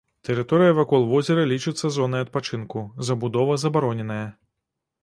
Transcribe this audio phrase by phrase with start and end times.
[0.27, 2.79] Тэрыторыя вакол возера лічыцца зонай адпачынку,
[3.11, 4.27] забудова забароненая.